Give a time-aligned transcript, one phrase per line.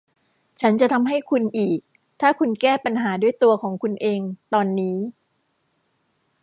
[0.61, 1.79] ฉันจะทำให้คุณอีก
[2.21, 4.21] ถ้าคุณแก้ปัญหาด้วยตัวของคุณเอง
[4.53, 4.97] ตอนนี้